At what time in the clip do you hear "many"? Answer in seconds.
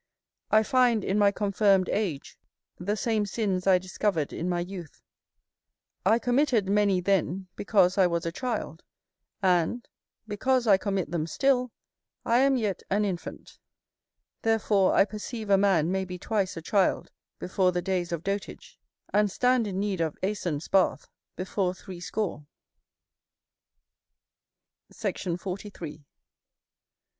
6.67-7.01